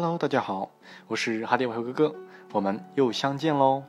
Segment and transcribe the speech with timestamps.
[0.00, 0.70] Hello，大家好，
[1.08, 2.14] 我是哈迪外汇哥哥，
[2.52, 3.82] 我们又相见喽。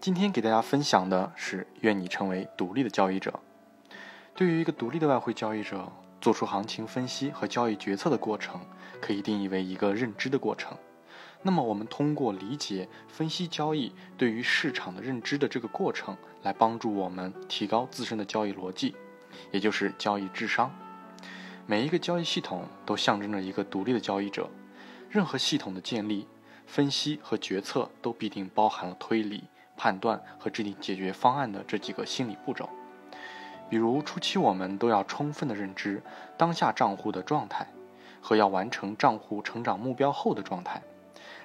[0.00, 3.38] 今天给大家分享的是，愿你成为独立的交易者。
[4.34, 8.60] 对于一个独立的外汇交易者，做出行情分析和交易决策的过程，
[9.00, 10.76] 可以定义为一个认知的过程。
[11.42, 18.96] 那么，我们通过理解、分析交易对于市场的认知的这个过程，来帮助我们提高自身的交易逻辑，
[19.52, 20.68] 也就是交易智商。
[21.64, 24.50] 每一个交易系统都象征着一个独立的交易者。
[25.10, 26.28] 任何系统的建立、
[26.66, 29.44] 分析和决策都必定包含了推理、
[29.76, 32.68] 判断和制定解决方案的这几个心理步骤。
[33.70, 36.02] 比如初期，我们都要充分的认知
[36.36, 37.66] 当下账户的状态
[38.20, 40.82] 和要完成账户成长目标后的状态，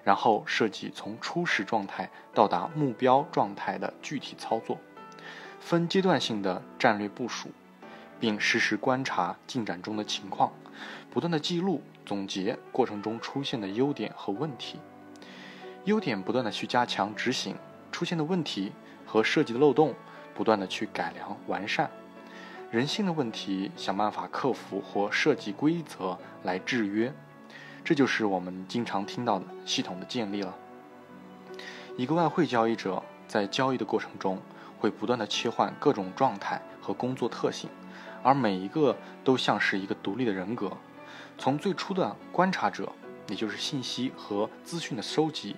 [0.04, 4.78] 然后设计从初始状态到达目标状态的具体操作，
[5.60, 7.50] 分阶段性的战略部署，
[8.24, 10.54] 并实时观察进展中的情况。
[11.12, 14.80] 不断的记录、总结过程中出现的优点和问题，
[15.84, 17.58] 优点不断的去加强执行，
[17.92, 18.72] 出现的问题
[19.06, 19.94] 和设计的漏洞
[20.34, 21.92] 不断的去改良完善，
[22.72, 27.14] 人性的问题想办法克服或设计规则来制约，
[27.84, 30.56] 这就是我们经常听到的系统的建立了。
[31.98, 34.42] 一个外汇交易者在交易的过程中
[34.80, 37.70] 会不断的切换各种状态和工作特性。
[38.24, 40.72] 而每一个都像是一个独立的人格，
[41.38, 42.92] 从最初的观察者，
[43.28, 45.58] 也就是信息和资讯的收集，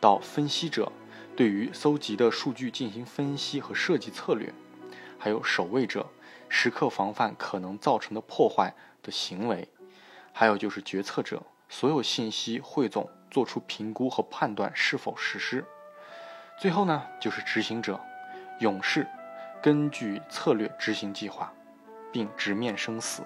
[0.00, 0.90] 到分析者，
[1.36, 4.52] 对于搜集的数据进行分析和设计策略，
[5.18, 6.06] 还有守卫者，
[6.48, 9.68] 时刻防范可能造成的破坏的行为，
[10.32, 15.64] 还有就是决策者，所有信息汇总，做出评估和判断是否实施，
[16.58, 18.00] 最后呢，就是执行者，
[18.58, 19.06] 勇士，
[19.62, 21.52] 根据策略执行计划。
[22.12, 23.22] 并直面生死，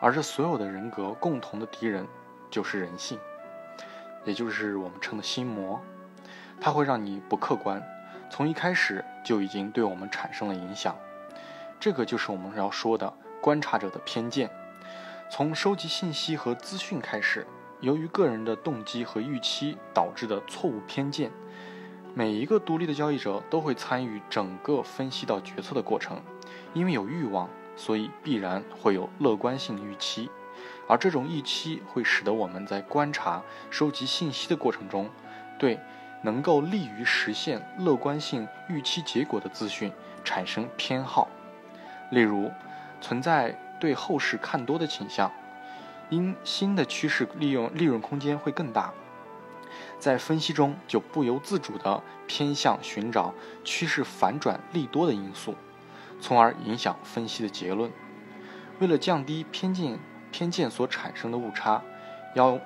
[0.00, 2.06] 而这所有的人格共同的敌人
[2.50, 3.18] 就是人性，
[4.24, 5.80] 也就是我们称的心魔，
[6.60, 7.82] 它会让你不客观，
[8.30, 10.96] 从一开始就已经对我们产生了影响。
[11.78, 14.50] 这个就是我们要说的观察者的偏见。
[15.28, 17.46] 从收集信息和资讯开始，
[17.80, 21.30] 由于个人的动机和预期导致的错误偏见，
[22.14, 26.22] 每一个独立的交易者都会参与整个分析到决策的过程，
[26.72, 27.50] 因为有欲望。
[27.76, 30.30] 所以必然会有乐观性预期，
[30.88, 35.08] 而这种预期会使得我们在观察、收集信息的过程中，
[35.58, 35.78] 对
[36.22, 39.92] 能够利于实现乐观性预期结果的资讯
[40.24, 41.28] 产生偏好。
[42.10, 42.50] 例如，
[43.00, 45.30] 存在对后市看多的倾向，
[46.08, 48.92] 因新的趋势利用利润空间会更大，
[49.98, 55.54] 在分析中就不由自主地偏向寻找趋势反转利多的因素。
[56.20, 57.90] 从而影响分析的结论。
[58.78, 59.98] 为了降低偏见
[60.30, 61.82] 偏见所产生的误差，
[62.34, 62.58] 要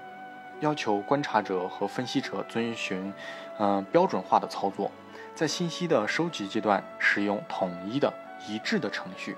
[0.61, 3.13] 要求观察者和分析者遵循
[3.59, 4.91] 嗯标准化的操作，
[5.35, 8.13] 在信息的收集阶段使用统一的
[8.49, 9.37] 一致的程序，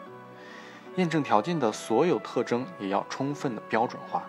[0.97, 4.25] 验证条件的所有特征也要充分的标准化，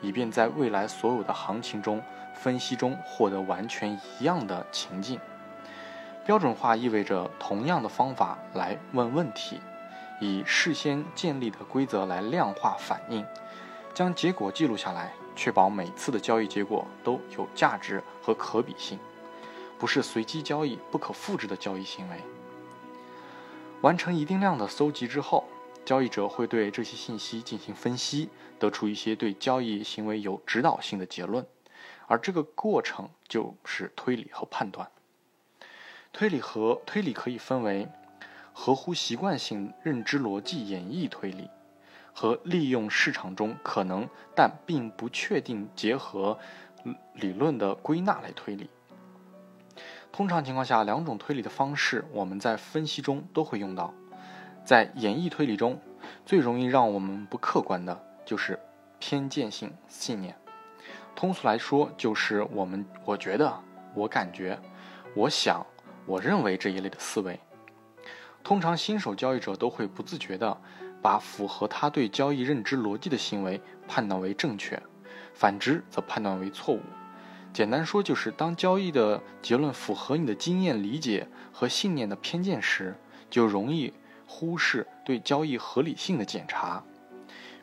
[0.00, 2.02] 以便在未来所有的行情中
[2.34, 5.20] 分析中获得完全一样的情境。
[6.24, 9.60] 标准化意味着同样的方法来问问题，
[10.20, 13.26] 以事先建立的规则来量化反应，
[13.92, 19.00] 将结果记录下来，确保每次的交易结果都有价值和可比性，
[19.80, 22.16] 不是随机交易、不可复制的交易行为。
[23.80, 25.44] 完成一定量的搜集之后，
[25.84, 31.44] 交易者会对这些信息进行分析，得出一些对交易行为有指导性的结论，
[32.06, 34.88] 而这个过程就是推理和判断。
[36.12, 37.88] 推理和推理可以分为
[38.52, 41.48] 合乎习惯性认知逻辑演绎推理
[42.12, 44.06] 和利用市场中可能
[44.36, 46.38] 但并不确定结合
[47.14, 48.68] 理论的归纳来推理。
[50.12, 53.94] 通常情况下，两种推理的方式我们在分析中都会用到。
[54.64, 55.80] 在演绎推理中，
[56.26, 58.60] 最容易让我们不客观的就是
[58.98, 60.36] 偏见性信念。
[61.16, 63.58] 通俗来说，就是我们我觉得、
[63.94, 64.58] 我感觉、
[65.16, 65.66] 我想。
[66.06, 67.38] 我认为这一类的思维，
[68.42, 70.60] 通常新手交易者都会不自觉地
[71.00, 74.80] 把符合他对交易认知逻辑的行为判断为正确，
[75.32, 76.80] 反之则判断为错误。
[77.52, 82.96] 简单说就是，当交易的结论符合你的经验理解和信念的偏见时，
[83.28, 83.92] 就容易
[84.26, 86.82] 忽视对交易合理性的检查。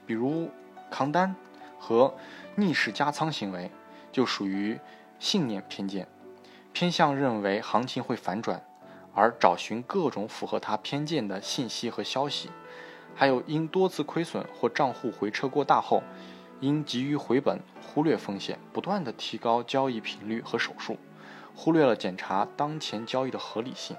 [0.06, 0.50] 比如
[0.92, 1.36] 扛单
[1.80, 2.14] 和
[2.56, 3.72] 逆势加仓行为，
[4.12, 4.80] 就属于
[5.20, 6.08] 信念偏见。
[6.72, 8.64] 偏向认为行情会反转，
[9.14, 12.50] 而找寻各种符合他偏见的信息和消息，
[13.16, 16.02] 还有因多次亏损或账户回撤过大后，
[16.62, 20.98] 因急于回本，忽略风险，不断的提高交易频率和手数，
[21.56, 23.98] 忽略了检查当前交易的合理性。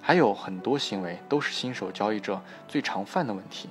[0.00, 3.68] 还有很多行为都是新手交易者最常犯的问题，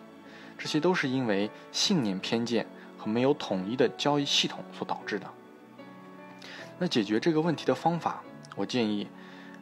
[0.57, 2.65] 这些都是因为信念偏见
[2.97, 5.27] 和没有统一的交易系统所导致的。
[6.81, 8.23] 那解决这个问题的方法，
[8.55, 9.07] 我建议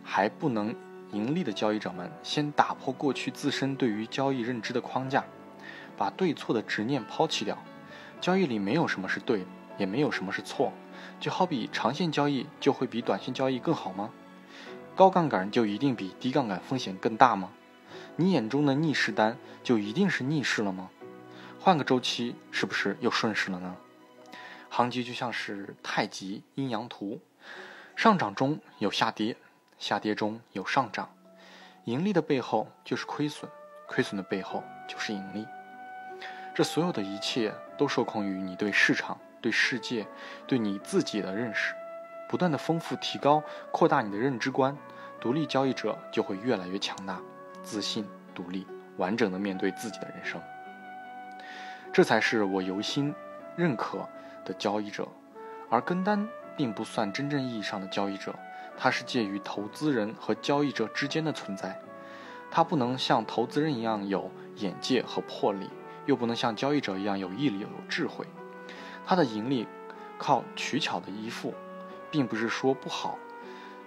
[0.01, 0.73] 还不能。
[1.11, 5.25] 盈利的交易者们，先打破过去自身对于交易认知的框架，
[5.97, 7.57] 把对错的执念抛弃掉。
[8.21, 9.43] 交易里没有什么是对，
[9.79, 10.71] 也没有什么是错。
[11.19, 14.11] 就好比长线交易就会比短线交易更好吗？
[14.95, 17.49] 高杠杆就一定比低杠杆风险更大吗？
[18.15, 20.89] 你眼中的逆势单就一定是逆势了吗？
[21.59, 23.75] 换个周期是不是又顺势了呢？
[24.69, 27.19] 行情就像是太极阴阳图，
[27.95, 29.35] 上涨中有下跌。
[29.77, 31.09] 下跌中有上涨，
[31.85, 33.49] 盈利的背后就是亏损，
[33.87, 35.47] 亏损的背后就是盈利。
[36.53, 40.05] 这所有的一切都受控于你对市场、对世界、
[40.45, 41.73] 对你自己的认识。
[42.27, 44.75] 不断的丰富、提高、扩大你的认知观，
[45.21, 47.21] 独立交易者就会越来越强大、
[47.63, 48.05] 自信、
[48.35, 48.67] 独立、
[48.97, 50.41] 完整的面对自己的人生。
[51.93, 53.15] 这才是我由心
[53.55, 54.05] 认可
[54.49, 55.07] 的交易者，
[55.69, 58.33] 而跟单并不算真正意义上的交易者。
[58.75, 61.79] 它是介于投资人和交易者之间的存在，
[62.49, 65.69] 它不能像投资人一样有眼界和魄力，
[66.07, 68.25] 又不能像交易者一样有毅力、有智慧。
[69.05, 69.67] 它的盈利
[70.17, 71.53] 靠取巧的依附，
[72.09, 73.19] 并不是说不好，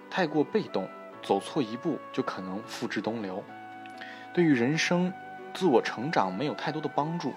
[0.09, 0.87] 太过被动，
[1.21, 3.43] 走错一步就可能付之东流，
[4.33, 5.11] 对于人生
[5.53, 7.33] 自我成长没有太多的帮助。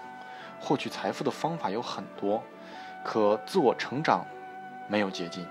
[0.59, 2.43] 获取财富的方法有很多，
[3.07, 4.25] 可自我成长
[4.89, 5.47] 没有捷径。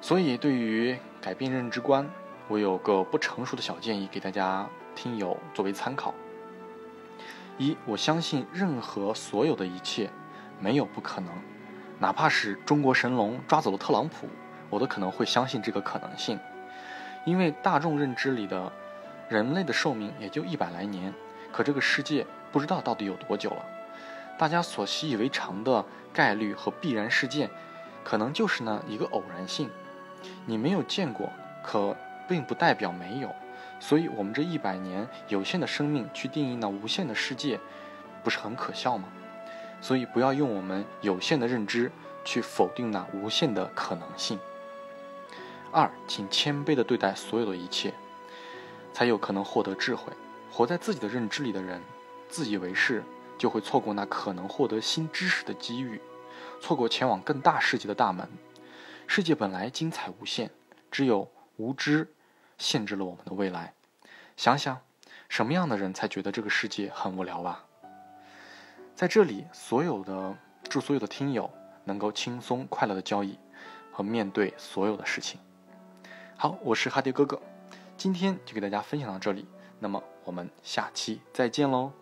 [0.00, 2.08] 所以，对于改变认知观，
[2.48, 6.14] 我有个不成熟的小建议给大家听友作为参考：
[7.58, 10.08] 一，我相信任何所有的一切
[10.58, 11.30] 没有不可能，
[11.98, 14.26] 哪怕是中国神龙抓走了特朗普，
[14.70, 16.40] 我都可能会相信这个可能性，
[17.26, 18.72] 因为大众认知里的
[19.28, 21.12] 人类的寿命也就一百来年，
[21.52, 23.64] 可这个世界不知道到底有多久了，
[24.42, 27.48] 大家所习以为常的概率和必然事件，
[28.02, 29.70] 可能就是呢一个偶然性。
[30.46, 31.30] 你没有见过，
[31.62, 31.96] 可
[32.26, 33.32] 并不代表没有，
[33.78, 37.60] 所以，我们这一百年有限的生命去定义那无限的世界，
[38.24, 39.08] 不是很可笑吗？
[39.80, 41.92] 所以，不要用我们有限的认知
[42.24, 44.40] 去否定那无限的可能性。
[45.70, 47.94] 二，请谦卑地对待所有的一切，
[48.92, 50.12] 才有可能获得智慧。
[50.50, 51.80] 活在自己的认知里的人，
[52.28, 53.04] 自以为是，
[53.42, 56.00] 就会错过那可能获得新知识的机遇，
[56.60, 58.28] 错过前往更大世界的大门。
[59.08, 60.48] 世界本来精彩无限，
[60.92, 62.14] 只有无知
[62.56, 63.74] 限制了我们的未来。
[64.36, 64.80] 想想，
[65.28, 67.64] 什么样的人才觉得这个世界很无聊吧？
[68.94, 70.38] 在这里，所有的
[70.70, 71.50] 祝所有的听友
[71.82, 73.36] 能够轻松快乐的交易
[73.90, 75.40] 和面对所有的事情。
[76.36, 77.42] 好，我是哈迪哥哥，
[77.96, 79.48] 今天就给大家分享到这里，
[79.80, 82.01] 那么我们下期再见喽。